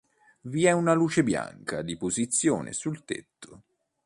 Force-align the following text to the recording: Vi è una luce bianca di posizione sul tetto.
Vi 0.41 0.65
è 0.65 0.71
una 0.71 0.93
luce 0.93 1.21
bianca 1.21 1.83
di 1.83 1.95
posizione 1.95 2.73
sul 2.73 3.05
tetto. 3.05 3.61